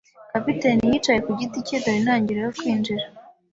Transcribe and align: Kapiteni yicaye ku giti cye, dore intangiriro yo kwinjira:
Kapiteni 0.31 0.81
yicaye 0.91 1.19
ku 1.25 1.31
giti 1.39 1.57
cye, 1.67 1.77
dore 1.83 1.97
intangiriro 2.01 2.39
yo 2.45 2.53
kwinjira: 2.59 3.05